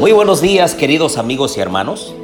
Muy 0.00 0.12
buenos 0.12 0.40
días 0.40 0.74
queridos 0.74 1.18
amigos 1.18 1.58
y 1.58 1.60
hermanos. 1.60 2.14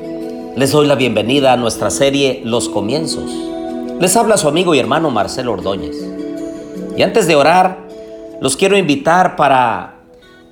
Les 0.56 0.72
doy 0.72 0.86
la 0.86 0.94
bienvenida 0.94 1.52
a 1.52 1.58
nuestra 1.58 1.90
serie 1.90 2.40
Los 2.42 2.70
Comienzos. 2.70 3.30
Les 4.00 4.16
habla 4.16 4.38
su 4.38 4.48
amigo 4.48 4.74
y 4.74 4.78
hermano 4.78 5.10
Marcelo 5.10 5.52
Ordóñez. 5.52 5.94
Y 6.96 7.02
antes 7.02 7.26
de 7.26 7.36
orar, 7.36 7.80
los 8.40 8.56
quiero 8.56 8.78
invitar 8.78 9.36
para 9.36 9.96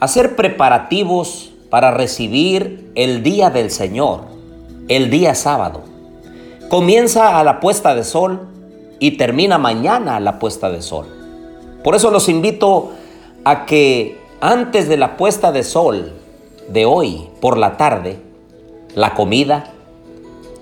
hacer 0.00 0.36
preparativos 0.36 1.50
para 1.70 1.92
recibir 1.92 2.90
el 2.94 3.22
día 3.22 3.48
del 3.48 3.70
Señor, 3.70 4.24
el 4.88 5.08
día 5.08 5.34
sábado. 5.34 5.80
Comienza 6.68 7.40
a 7.40 7.44
la 7.44 7.58
puesta 7.58 7.94
de 7.94 8.04
sol 8.04 8.48
y 8.98 9.12
termina 9.12 9.56
mañana 9.56 10.16
a 10.16 10.20
la 10.20 10.38
puesta 10.38 10.68
de 10.68 10.82
sol. 10.82 11.06
Por 11.82 11.94
eso 11.94 12.10
los 12.10 12.28
invito 12.28 12.90
a 13.44 13.64
que 13.64 14.18
antes 14.42 14.90
de 14.90 14.98
la 14.98 15.16
puesta 15.16 15.52
de 15.52 15.62
sol 15.62 16.12
de 16.68 16.86
hoy 16.86 17.28
por 17.40 17.58
la 17.58 17.76
tarde, 17.76 18.18
la 18.94 19.14
comida, 19.14 19.72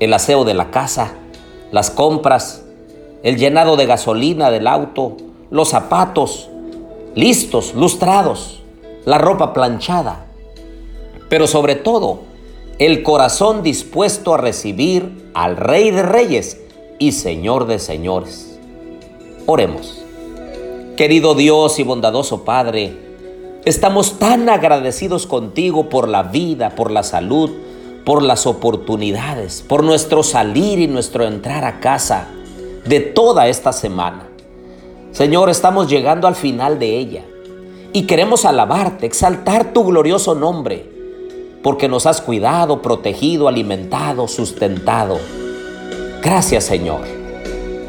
el 0.01 0.13
aseo 0.15 0.45
de 0.45 0.55
la 0.55 0.71
casa, 0.71 1.15
las 1.71 1.91
compras, 1.91 2.65
el 3.23 3.37
llenado 3.37 3.77
de 3.77 3.87
gasolina 3.87 4.51
del 4.51 4.67
auto, 4.67 5.17
los 5.51 5.69
zapatos, 5.69 6.49
listos, 7.15 7.75
lustrados, 7.75 8.63
la 9.05 9.19
ropa 9.19 9.53
planchada, 9.53 10.27
pero 11.29 11.47
sobre 11.47 11.77
todo 11.77 12.21
el 12.79 13.03
corazón 13.03 13.63
dispuesto 13.63 14.35
a 14.35 14.39
recibir 14.39 15.31
al 15.35 15.57
Rey 15.57 15.91
de 15.91 16.03
Reyes 16.03 16.61
y 16.99 17.13
Señor 17.13 17.67
de 17.67 17.79
Señores. 17.79 18.59
Oremos. 19.47 20.03
Querido 20.97 21.35
Dios 21.35 21.79
y 21.79 21.85
bondadoso 21.85 22.45
Padre, 22.45 23.12
Estamos 23.65 24.19
tan 24.19 24.49
agradecidos 24.49 25.29
contigo 25.29 25.89
por 25.89 26.09
la 26.09 26.25
vida, 26.25 26.71
por 26.71 26.91
la 26.91 27.05
salud, 27.05 27.49
por 28.05 28.21
las 28.21 28.45
oportunidades, 28.45 29.63
por 29.63 29.85
nuestro 29.85 30.25
salir 30.25 30.81
y 30.81 30.89
nuestro 30.89 31.25
entrar 31.25 31.65
a 31.65 31.79
casa 31.79 32.27
de 32.85 32.99
toda 32.99 33.47
esta 33.47 33.73
semana. 33.73 34.27
Señor, 35.13 35.49
estamos 35.49 35.89
llegando 35.89 36.27
al 36.27 36.35
final 36.35 36.81
de 36.81 36.99
ella 36.99 37.23
y 37.93 38.09
queremos 38.09 38.45
alabarte, 38.45 39.07
exaltar 39.07 39.73
tu 39.73 39.85
glorioso 39.85 40.35
nombre, 40.35 40.91
porque 41.63 41.87
nos 41.87 42.07
has 42.07 42.21
cuidado, 42.21 42.83
protegido, 42.83 43.47
alimentado, 43.47 44.27
sustentado. 44.27 45.21
Gracias, 46.21 46.65
Señor. 46.65 47.03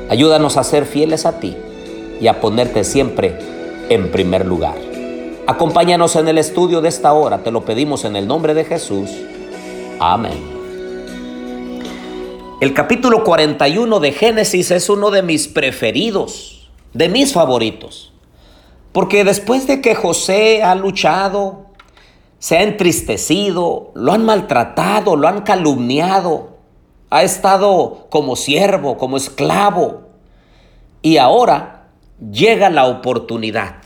Ayúdanos 0.07 0.55
a 0.57 0.63
ser 0.63 0.85
fieles 0.85 1.25
a 1.25 1.39
ti 1.39 1.57
y 2.21 2.27
a 2.27 2.39
ponerte 2.39 2.83
siempre 2.83 3.39
en 3.89 4.11
primer 4.11 4.45
lugar. 4.45 4.92
Acompáñanos 5.45 6.15
en 6.15 6.29
el 6.29 6.37
estudio 6.37 6.79
de 6.79 6.87
esta 6.87 7.11
hora, 7.11 7.43
te 7.43 7.51
lo 7.51 7.65
pedimos 7.65 8.05
en 8.05 8.15
el 8.15 8.27
nombre 8.27 8.53
de 8.53 8.63
Jesús. 8.63 9.09
Amén. 9.99 10.41
El 12.61 12.73
capítulo 12.73 13.25
41 13.25 13.99
de 13.99 14.13
Génesis 14.13 14.71
es 14.71 14.89
uno 14.89 15.11
de 15.11 15.21
mis 15.21 15.49
preferidos, 15.49 16.71
de 16.93 17.09
mis 17.09 17.33
favoritos, 17.33 18.13
porque 18.93 19.25
después 19.25 19.67
de 19.67 19.81
que 19.81 19.95
José 19.95 20.63
ha 20.63 20.75
luchado, 20.75 21.65
se 22.39 22.59
ha 22.59 22.63
entristecido, 22.63 23.91
lo 23.95 24.13
han 24.13 24.23
maltratado, 24.23 25.17
lo 25.17 25.27
han 25.27 25.41
calumniado, 25.41 26.51
ha 27.09 27.21
estado 27.23 28.07
como 28.09 28.37
siervo, 28.37 28.97
como 28.97 29.17
esclavo, 29.17 30.03
y 31.01 31.17
ahora 31.17 31.89
llega 32.31 32.69
la 32.69 32.85
oportunidad 32.85 33.82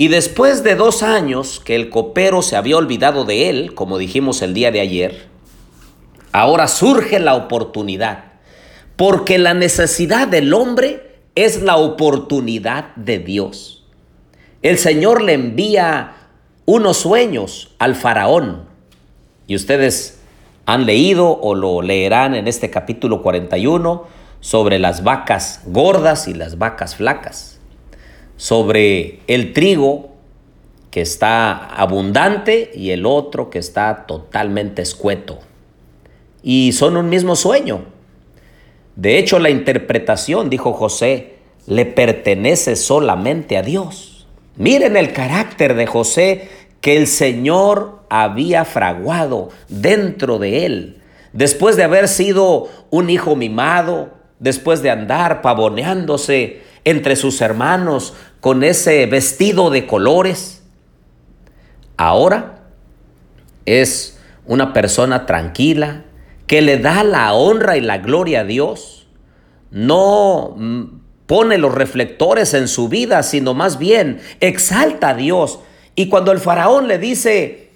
y 0.00 0.08
después 0.08 0.64
de 0.64 0.76
dos 0.76 1.02
años 1.02 1.60
que 1.62 1.76
el 1.76 1.90
copero 1.90 2.40
se 2.40 2.56
había 2.56 2.78
olvidado 2.78 3.26
de 3.26 3.50
él, 3.50 3.74
como 3.74 3.98
dijimos 3.98 4.40
el 4.40 4.54
día 4.54 4.70
de 4.70 4.80
ayer, 4.80 5.26
ahora 6.32 6.68
surge 6.68 7.20
la 7.20 7.34
oportunidad, 7.34 8.24
porque 8.96 9.36
la 9.36 9.52
necesidad 9.52 10.26
del 10.26 10.54
hombre 10.54 11.18
es 11.34 11.60
la 11.60 11.76
oportunidad 11.76 12.96
de 12.96 13.18
Dios. 13.18 13.84
El 14.62 14.78
Señor 14.78 15.20
le 15.20 15.34
envía 15.34 16.14
unos 16.64 16.96
sueños 16.96 17.74
al 17.78 17.94
faraón, 17.94 18.70
y 19.46 19.54
ustedes 19.54 20.18
han 20.64 20.86
leído 20.86 21.28
o 21.28 21.54
lo 21.54 21.82
leerán 21.82 22.34
en 22.34 22.48
este 22.48 22.70
capítulo 22.70 23.20
41 23.20 24.06
sobre 24.40 24.78
las 24.78 25.04
vacas 25.04 25.60
gordas 25.66 26.26
y 26.26 26.32
las 26.32 26.56
vacas 26.56 26.96
flacas 26.96 27.59
sobre 28.40 29.18
el 29.26 29.52
trigo 29.52 30.12
que 30.90 31.02
está 31.02 31.52
abundante 31.52 32.70
y 32.74 32.88
el 32.90 33.04
otro 33.04 33.50
que 33.50 33.58
está 33.58 34.06
totalmente 34.06 34.80
escueto. 34.80 35.40
Y 36.42 36.72
son 36.72 36.96
un 36.96 37.10
mismo 37.10 37.36
sueño. 37.36 37.84
De 38.96 39.18
hecho, 39.18 39.38
la 39.40 39.50
interpretación, 39.50 40.48
dijo 40.48 40.72
José, 40.72 41.34
le 41.66 41.84
pertenece 41.84 42.76
solamente 42.76 43.58
a 43.58 43.62
Dios. 43.62 44.26
Miren 44.56 44.96
el 44.96 45.12
carácter 45.12 45.74
de 45.74 45.86
José 45.86 46.48
que 46.80 46.96
el 46.96 47.08
Señor 47.08 48.00
había 48.08 48.64
fraguado 48.64 49.50
dentro 49.68 50.38
de 50.38 50.64
él, 50.64 51.02
después 51.34 51.76
de 51.76 51.84
haber 51.84 52.08
sido 52.08 52.68
un 52.88 53.10
hijo 53.10 53.36
mimado, 53.36 54.14
después 54.38 54.80
de 54.80 54.88
andar 54.88 55.42
pavoneándose 55.42 56.69
entre 56.84 57.16
sus 57.16 57.40
hermanos 57.40 58.14
con 58.40 58.64
ese 58.64 59.06
vestido 59.06 59.70
de 59.70 59.86
colores. 59.86 60.62
Ahora 61.96 62.64
es 63.66 64.18
una 64.46 64.72
persona 64.72 65.26
tranquila 65.26 66.04
que 66.46 66.62
le 66.62 66.78
da 66.78 67.04
la 67.04 67.32
honra 67.34 67.76
y 67.76 67.80
la 67.80 67.98
gloria 67.98 68.40
a 68.40 68.44
Dios. 68.44 69.06
No 69.70 70.54
mm, 70.56 70.84
pone 71.26 71.58
los 71.58 71.72
reflectores 71.72 72.54
en 72.54 72.66
su 72.66 72.88
vida, 72.88 73.22
sino 73.22 73.54
más 73.54 73.78
bien 73.78 74.20
exalta 74.40 75.10
a 75.10 75.14
Dios. 75.14 75.60
Y 75.94 76.08
cuando 76.08 76.32
el 76.32 76.40
faraón 76.40 76.88
le 76.88 76.98
dice, 76.98 77.70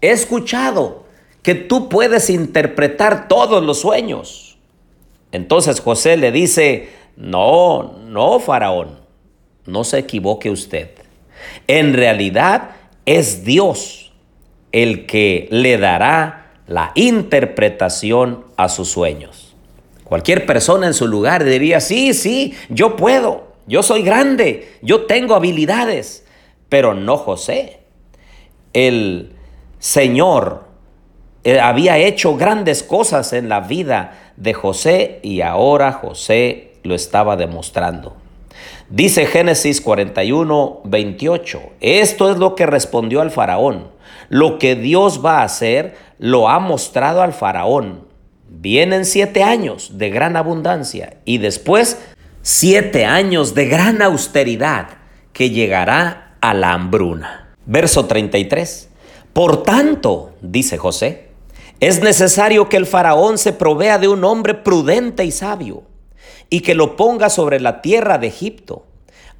he 0.00 0.10
escuchado 0.10 1.04
que 1.42 1.54
tú 1.54 1.88
puedes 1.88 2.30
interpretar 2.30 3.26
todos 3.26 3.64
los 3.64 3.80
sueños. 3.80 4.58
Entonces 5.32 5.80
José 5.80 6.16
le 6.16 6.30
dice, 6.30 6.90
no, 7.16 7.98
no, 8.06 8.40
faraón, 8.40 9.00
no 9.66 9.84
se 9.84 9.98
equivoque 9.98 10.50
usted. 10.50 10.90
En 11.66 11.94
realidad 11.94 12.70
es 13.06 13.44
Dios 13.44 14.12
el 14.72 15.06
que 15.06 15.48
le 15.50 15.78
dará 15.78 16.52
la 16.66 16.92
interpretación 16.94 18.44
a 18.56 18.68
sus 18.68 18.88
sueños. 18.88 19.54
Cualquier 20.04 20.46
persona 20.46 20.86
en 20.86 20.94
su 20.94 21.06
lugar 21.06 21.44
diría, 21.44 21.80
sí, 21.80 22.14
sí, 22.14 22.54
yo 22.68 22.96
puedo, 22.96 23.52
yo 23.66 23.82
soy 23.82 24.02
grande, 24.02 24.72
yo 24.82 25.06
tengo 25.06 25.34
habilidades, 25.34 26.26
pero 26.68 26.94
no 26.94 27.16
José. 27.16 27.80
El 28.72 29.32
Señor 29.78 30.64
eh, 31.44 31.60
había 31.60 31.98
hecho 31.98 32.36
grandes 32.36 32.82
cosas 32.82 33.32
en 33.32 33.48
la 33.48 33.60
vida 33.60 34.32
de 34.36 34.54
José 34.54 35.18
y 35.22 35.40
ahora 35.40 35.92
José 35.92 36.71
lo 36.82 36.94
estaba 36.94 37.36
demostrando. 37.36 38.16
Dice 38.88 39.26
Génesis 39.26 39.80
41, 39.80 40.80
28, 40.84 41.60
esto 41.80 42.30
es 42.30 42.38
lo 42.38 42.54
que 42.54 42.66
respondió 42.66 43.20
al 43.20 43.30
faraón. 43.30 43.90
Lo 44.28 44.58
que 44.58 44.74
Dios 44.74 45.24
va 45.24 45.38
a 45.38 45.44
hacer 45.44 45.96
lo 46.18 46.48
ha 46.48 46.58
mostrado 46.58 47.22
al 47.22 47.32
faraón. 47.32 48.06
Vienen 48.48 49.04
siete 49.04 49.42
años 49.42 49.98
de 49.98 50.10
gran 50.10 50.36
abundancia 50.36 51.16
y 51.24 51.38
después 51.38 51.98
siete 52.42 53.06
años 53.06 53.54
de 53.54 53.66
gran 53.66 54.02
austeridad 54.02 54.88
que 55.32 55.50
llegará 55.50 56.36
a 56.40 56.52
la 56.52 56.72
hambruna. 56.72 57.54
Verso 57.64 58.06
33. 58.06 58.90
Por 59.32 59.62
tanto, 59.62 60.34
dice 60.42 60.76
José, 60.76 61.28
es 61.80 62.02
necesario 62.02 62.68
que 62.68 62.76
el 62.76 62.86
faraón 62.86 63.38
se 63.38 63.52
provea 63.52 63.98
de 63.98 64.08
un 64.08 64.24
hombre 64.24 64.54
prudente 64.54 65.24
y 65.24 65.30
sabio 65.30 65.84
y 66.50 66.60
que 66.60 66.74
lo 66.74 66.96
ponga 66.96 67.30
sobre 67.30 67.60
la 67.60 67.80
tierra 67.80 68.18
de 68.18 68.26
Egipto. 68.26 68.84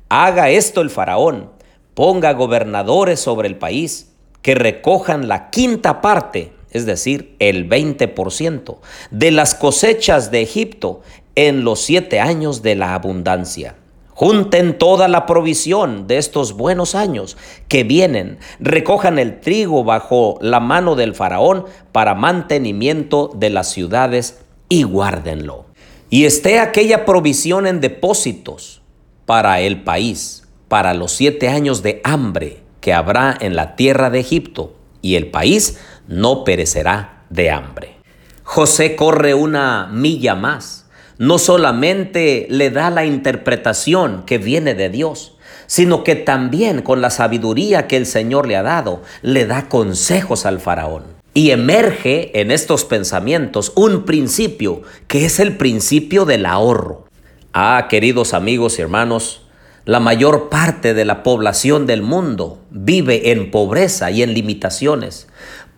Haga 0.09 0.51
esto 0.51 0.81
el 0.81 0.91
faraón, 0.91 1.51
ponga 1.95 2.33
gobernadores 2.33 3.21
sobre 3.21 3.49
el 3.49 3.57
país, 3.57 4.13
que 4.43 4.55
recojan 4.55 5.29
la 5.29 5.51
quinta 5.51 6.01
parte, 6.01 6.53
es 6.71 6.87
decir, 6.87 7.37
el 7.39 7.69
20% 7.69 8.79
de 9.11 9.31
las 9.31 9.55
cosechas 9.55 10.31
de 10.31 10.43
Egipto 10.43 11.03
en 11.35 11.65
los 11.65 11.81
siete 11.81 12.21
años 12.21 12.63
de 12.63 12.75
la 12.75 12.95
abundancia. 12.95 13.77
Junten 14.15 14.79
toda 14.79 15.09
la 15.09 15.27
provisión 15.27 16.07
de 16.07 16.19
estos 16.19 16.53
buenos 16.53 16.95
años 16.95 17.37
que 17.69 17.83
vienen, 17.83 18.39
recojan 18.61 19.19
el 19.19 19.41
trigo 19.41 19.85
bajo 19.85 20.39
la 20.41 20.61
mano 20.61 20.95
del 20.95 21.15
faraón 21.15 21.65
para 21.93 22.15
mantenimiento 22.15 23.31
de 23.35 23.51
las 23.51 23.71
ciudades 23.71 24.41
y 24.69 24.83
guárdenlo 24.85 25.72
y 26.13 26.27
esté 26.27 26.59
aquella 26.59 27.07
provisión 27.07 27.67
en 27.67 27.81
depósitos 27.81 28.83
para 29.25 29.61
el 29.61 29.83
país, 29.83 30.47
para 30.69 30.93
los 30.93 31.13
siete 31.13 31.49
años 31.49 31.83
de 31.83 32.03
hambre 32.05 32.61
que 32.83 32.93
habrá 32.93 33.35
en 33.41 33.57
la 33.57 33.77
tierra 33.77 34.11
de 34.11 34.21
Egipto, 34.21 34.77
y 35.01 35.15
el 35.15 35.29
país 35.29 35.79
no 36.09 36.45
perecerá 36.45 37.25
de 37.31 37.51
hambre. 37.51 37.97
José 38.43 38.95
corre 38.95 39.33
una 39.33 39.89
milla 39.91 40.35
más. 40.35 40.85
No 41.17 41.39
solamente 41.39 42.47
le 42.51 42.69
da 42.69 42.91
la 42.91 43.07
interpretación 43.07 44.25
que 44.27 44.37
viene 44.37 44.75
de 44.75 44.91
Dios, 44.91 45.39
sino 45.67 46.05
que 46.05 46.15
también 46.15 46.83
con 46.83 47.01
la 47.01 47.09
sabiduría 47.09 47.87
que 47.87 47.97
el 47.97 48.05
Señor 48.05 48.47
le 48.47 48.57
ha 48.57 48.63
dado, 48.63 49.01
le 49.23 49.47
da 49.47 49.71
consejos 49.71 50.45
al 50.45 50.61
faraón. 50.61 51.22
Y 51.35 51.51
emerge 51.51 52.41
en 52.41 52.51
estos 52.51 52.85
pensamientos 52.85 53.73
un 53.75 54.05
principio 54.05 54.83
que 55.09 55.25
es 55.25 55.41
el 55.41 55.57
principio 55.57 56.25
del 56.25 56.47
ahorro. 56.47 57.07
Ah, 57.53 57.87
queridos 57.89 58.35
amigos 58.35 58.79
y 58.79 58.83
hermanos, 58.83 59.43
la 59.85 59.99
mayor 59.99 60.49
parte 60.49 60.95
de 60.95 61.05
la 61.05 61.23
población 61.23 61.87
del 61.87 62.03
mundo 62.03 62.61
vive 62.71 63.33
en 63.33 63.51
pobreza 63.51 64.11
y 64.11 64.23
en 64.23 64.35
limitaciones 64.35 65.27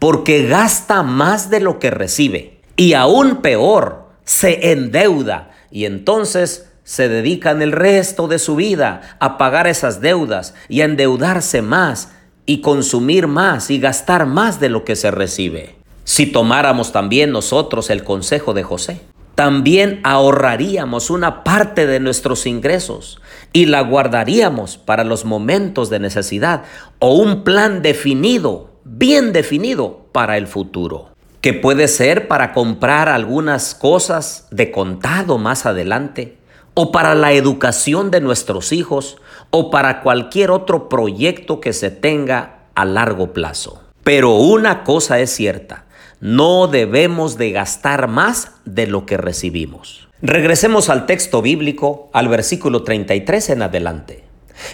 porque 0.04 0.46
gasta 0.46 1.02
más 1.02 1.48
de 1.48 1.60
lo 1.60 1.78
que 1.78 1.90
recibe. 1.90 2.60
Y 2.76 2.92
aún 2.92 3.40
peor, 3.40 4.10
se 4.24 4.72
endeuda 4.72 5.50
y 5.70 5.86
entonces 5.86 6.68
se 6.82 7.08
dedican 7.08 7.62
el 7.62 7.72
resto 7.72 8.28
de 8.28 8.38
su 8.38 8.56
vida 8.56 9.16
a 9.18 9.38
pagar 9.38 9.66
esas 9.66 10.02
deudas 10.02 10.54
y 10.68 10.82
a 10.82 10.84
endeudarse 10.84 11.62
más 11.62 12.10
y 12.46 12.61
consumir 12.61 13.26
más 13.26 13.70
y 13.70 13.79
gastar 13.79 14.26
más 14.26 14.61
de 14.61 14.69
lo 14.69 14.85
que 14.85 14.96
se 14.96 15.11
recibe. 15.11 15.76
Si 16.05 16.26
tomáramos 16.26 16.93
también 16.93 17.31
nosotros 17.31 17.88
el 17.91 18.05
consejo 18.05 18.52
de 18.52 18.62
José, 18.62 19.00
también 19.35 20.00
ahorraríamos 20.05 21.11
una 21.11 21.43
parte 21.43 21.87
de 21.87 21.99
nuestros 21.99 22.46
ingresos 22.46 23.20
y 23.52 23.67
la 23.67 23.81
guardaríamos 23.81 24.76
para 24.76 25.02
los 25.02 25.25
momentos 25.25 25.91
de 25.91 25.99
necesidad 25.99 26.64
o 26.99 27.14
un 27.14 27.43
plan 27.43 27.82
definido, 27.82 28.70
bien 28.85 29.32
definido 29.32 30.06
para 30.12 30.37
el 30.37 30.46
futuro, 30.46 31.08
que 31.41 31.52
puede 31.52 31.88
ser 31.88 32.29
para 32.29 32.52
comprar 32.52 33.08
algunas 33.08 33.75
cosas 33.75 34.46
de 34.50 34.70
contado 34.70 35.38
más 35.38 35.67
adelante 35.67 36.37
o 36.74 36.92
para 36.92 37.14
la 37.14 37.32
educación 37.32 38.10
de 38.10 38.20
nuestros 38.20 38.72
hijos 38.72 39.18
o 39.50 39.70
para 39.70 40.02
cualquier 40.02 40.50
otro 40.50 40.88
proyecto 40.88 41.60
que 41.60 41.72
se 41.72 41.90
tenga 41.90 42.64
a 42.74 42.84
largo 42.84 43.32
plazo. 43.32 43.80
Pero 44.02 44.34
una 44.34 44.84
cosa 44.84 45.20
es 45.20 45.30
cierta, 45.30 45.86
no 46.20 46.66
debemos 46.66 47.38
de 47.38 47.52
gastar 47.52 48.08
más 48.08 48.52
de 48.64 48.86
lo 48.86 49.06
que 49.06 49.16
recibimos. 49.16 50.08
Regresemos 50.20 50.88
al 50.88 51.06
texto 51.06 51.42
bíblico, 51.42 52.10
al 52.12 52.28
versículo 52.28 52.82
33 52.82 53.50
en 53.50 53.62
adelante. 53.62 54.24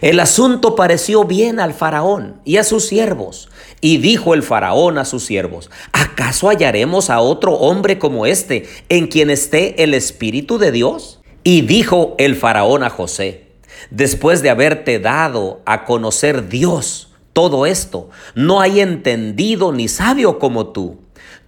El 0.00 0.20
asunto 0.20 0.76
pareció 0.76 1.25
bien 1.25 1.58
al 1.58 1.75
faraón 1.75 2.41
y 2.44 2.58
a 2.58 2.64
sus 2.64 2.87
siervos. 2.87 3.49
Y 3.81 3.99
dijo 3.99 4.35
el 4.35 4.43
faraón 4.43 4.99
a 4.99 5.05
sus 5.05 5.25
siervos, 5.25 5.70
¿acaso 5.93 6.49
hallaremos 6.49 7.11
a 7.11 7.20
otro 7.20 7.55
hombre 7.55 7.99
como 7.99 8.26
este 8.26 8.69
en 8.88 9.06
quien 9.06 9.31
esté 9.31 9.82
el 9.82 9.94
Espíritu 9.94 10.58
de 10.58 10.70
Dios? 10.70 11.20
Y 11.43 11.63
dijo 11.63 12.15
el 12.19 12.37
faraón 12.37 12.83
a 12.83 12.91
José, 12.91 13.47
después 13.91 14.43
de 14.43 14.51
haberte 14.51 14.99
dado 14.99 15.63
a 15.65 15.85
conocer 15.85 16.49
Dios 16.49 17.13
todo 17.33 17.65
esto, 17.65 18.11
no 18.35 18.61
hay 18.61 18.81
entendido 18.81 19.73
ni 19.73 19.89
sabio 19.89 20.39
como 20.39 20.69
tú. 20.69 20.99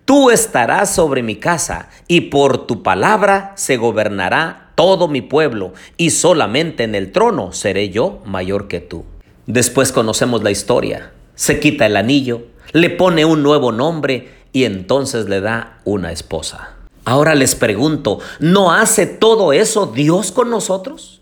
Tú 0.04 0.30
estarás 0.30 0.94
sobre 0.94 1.22
mi 1.22 1.36
casa 1.36 1.90
y 2.08 2.22
por 2.22 2.66
tu 2.66 2.82
palabra 2.82 3.52
se 3.56 3.76
gobernará 3.76 4.72
todo 4.74 5.08
mi 5.08 5.20
pueblo 5.20 5.74
y 5.96 6.10
solamente 6.10 6.84
en 6.84 6.94
el 6.94 7.12
trono 7.12 7.52
seré 7.52 7.90
yo 7.90 8.20
mayor 8.24 8.68
que 8.68 8.80
tú. 8.80 9.04
Después 9.46 9.92
conocemos 9.92 10.42
la 10.42 10.50
historia. 10.50 11.12
Se 11.34 11.60
quita 11.60 11.86
el 11.86 11.96
anillo, 11.96 12.46
le 12.72 12.90
pone 12.90 13.24
un 13.24 13.42
nuevo 13.42 13.72
nombre 13.72 14.30
y 14.52 14.64
entonces 14.64 15.28
le 15.28 15.40
da 15.40 15.80
una 15.84 16.12
esposa. 16.12 16.76
Ahora 17.04 17.34
les 17.34 17.54
pregunto, 17.54 18.20
¿no 18.38 18.72
hace 18.72 19.06
todo 19.06 19.52
eso 19.52 19.86
Dios 19.86 20.30
con 20.30 20.50
nosotros? 20.50 21.20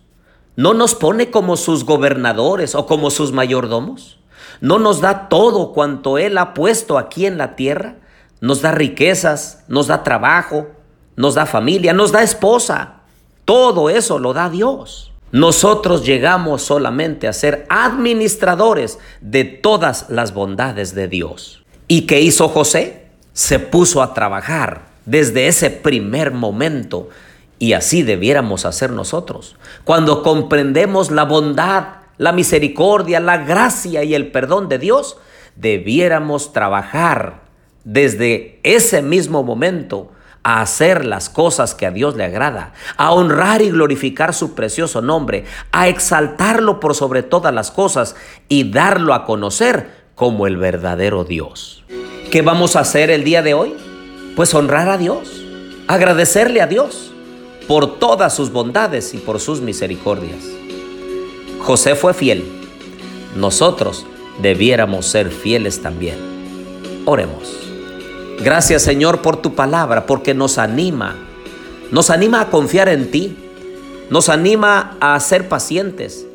¿No 0.57 0.75
nos 0.75 0.95
pone 0.95 1.31
como 1.31 1.57
sus 1.57 1.85
gobernadores 1.85 2.75
o 2.75 2.87
como 2.87 3.11
sus 3.11 3.33
mayordomos? 3.33 4.19
¿No 4.61 4.79
nos 4.79 5.01
da 5.01 5.29
todo 5.31 5.73
cuanto 5.73 6.19
Él 6.19 6.37
ha 6.37 6.53
puesto 6.53 6.99
aquí 6.99 7.25
en 7.25 7.39
la 7.39 7.57
tierra? 7.57 7.97
Nos 8.43 8.61
da 8.61 8.73
riquezas, 8.73 9.65
nos 9.69 9.87
da 9.87 10.03
trabajo, 10.03 10.67
nos 11.17 11.35
da 11.35 11.47
familia, 11.47 11.95
nos 11.95 12.13
da 12.13 12.23
esposa. 12.23 13.01
Todo 13.47 13.89
eso 13.89 14.19
lo 14.19 14.35
da 14.35 14.51
Dios. 14.51 15.13
Nosotros 15.33 16.05
llegamos 16.05 16.61
solamente 16.61 17.27
a 17.27 17.33
ser 17.33 17.65
administradores 17.71 18.99
de 19.23 19.45
todas 19.45 20.11
las 20.11 20.35
bondades 20.35 20.95
de 20.95 21.09
Dios. 21.09 21.65
¿Y 21.89 22.03
qué 22.03 22.21
hizo 22.21 22.49
José? 22.49 23.07
Se 23.33 23.59
puso 23.61 24.03
a 24.03 24.13
trabajar 24.13 24.90
desde 25.11 25.49
ese 25.49 25.71
primer 25.71 26.33
momento. 26.33 27.09
Y 27.59 27.75
así 27.75 28.03
debiéramos 28.03 28.65
hacer 28.65 28.91
nosotros. 28.91 29.57
Cuando 29.85 30.23
comprendemos 30.23 31.11
la 31.11 31.25
bondad, 31.25 31.85
la 32.17 32.33
misericordia, 32.33 33.21
la 33.21 33.39
gracia 33.39 34.05
y 34.05 34.15
el 34.15 34.31
perdón 34.31 34.69
de 34.69 34.79
Dios, 34.79 35.19
debiéramos 35.57 36.53
trabajar 36.53 37.43
desde 37.85 38.61
ese 38.63 39.03
mismo 39.03 39.43
momento 39.43 40.13
a 40.43 40.63
hacer 40.63 41.05
las 41.05 41.29
cosas 41.29 41.75
que 41.75 41.85
a 41.85 41.91
Dios 41.91 42.17
le 42.17 42.25
agrada, 42.25 42.73
a 42.97 43.13
honrar 43.13 43.61
y 43.61 43.71
glorificar 43.71 44.33
su 44.33 44.55
precioso 44.55 45.03
nombre, 45.03 45.45
a 45.71 45.89
exaltarlo 45.89 46.81
por 46.81 46.95
sobre 46.95 47.23
todas 47.23 47.53
las 47.53 47.71
cosas 47.71 48.17
y 48.49 48.71
darlo 48.71 49.13
a 49.13 49.27
conocer 49.27 49.91
como 50.15 50.47
el 50.47 50.57
verdadero 50.57 51.25
Dios. 51.25 51.85
¿Qué 52.31 52.41
vamos 52.41 52.77
a 52.77 52.81
hacer 52.81 53.11
el 53.11 53.25
día 53.25 53.43
de 53.43 53.53
hoy? 53.53 53.90
Pues 54.37 54.55
honrar 54.55 54.89
a 54.89 54.99
Dios, 54.99 55.43
agradecerle 55.87 56.61
a 56.61 56.67
Dios 56.67 57.13
por 57.67 57.99
todas 57.99 58.35
sus 58.35 58.51
bondades 58.51 59.15
y 59.15 59.19
por 59.19 59.41
sus 59.41 59.61
misericordias. 59.61 60.45
José 61.61 61.95
fue 61.95 62.15
fiel. 62.15 62.45
Nosotros 63.37 64.07
debiéramos 64.41 65.07
ser 65.07 65.31
fieles 65.31 65.83
también. 65.83 66.17
Oremos. 67.05 67.57
Gracias 68.43 68.83
Señor 68.83 69.21
por 69.21 69.37
tu 69.37 69.55
palabra, 69.55 70.07
porque 70.07 70.35
nos 70.35 70.59
anima. 70.59 71.17
Nos 71.91 72.11
anima 72.11 72.41
a 72.41 72.51
confiar 72.51 72.89
en 72.89 73.11
ti. 73.11 73.37
Nos 74.11 74.29
anima 74.29 74.97
a 75.01 75.19
ser 75.21 75.49
pacientes. 75.49 76.27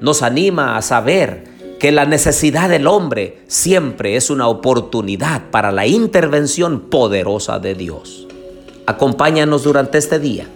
Nos 0.00 0.22
anima 0.22 0.76
a 0.76 0.82
saber 0.82 1.51
que 1.82 1.90
la 1.90 2.04
necesidad 2.04 2.68
del 2.68 2.86
hombre 2.86 3.38
siempre 3.48 4.14
es 4.14 4.30
una 4.30 4.46
oportunidad 4.46 5.50
para 5.50 5.72
la 5.72 5.84
intervención 5.84 6.82
poderosa 6.82 7.58
de 7.58 7.74
Dios. 7.74 8.28
Acompáñanos 8.86 9.64
durante 9.64 9.98
este 9.98 10.20
día 10.20 10.46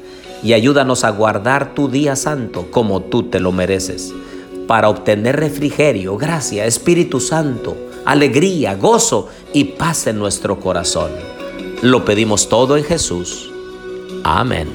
y 0.45 0.53
ayúdanos 0.53 1.03
a 1.03 1.11
guardar 1.11 1.75
tu 1.75 1.89
día 1.89 2.15
santo 2.15 2.71
como 2.71 3.03
tú 3.03 3.25
te 3.25 3.41
lo 3.41 3.51
mereces, 3.51 4.15
para 4.69 4.89
obtener 4.89 5.35
refrigerio, 5.35 6.17
gracia, 6.17 6.65
Espíritu 6.65 7.19
Santo, 7.19 7.77
alegría, 8.05 8.77
gozo 8.77 9.29
y 9.53 9.65
paz 9.65 10.07
en 10.07 10.21
nuestro 10.21 10.61
corazón. 10.61 11.11
Lo 11.83 12.05
pedimos 12.05 12.49
todo 12.49 12.77
en 12.77 12.85
Jesús. 12.85 13.51
Amén. 14.23 14.69